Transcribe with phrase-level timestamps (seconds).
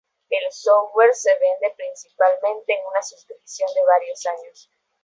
[0.31, 4.67] El software se vende principalmente en una suscripción de varios años.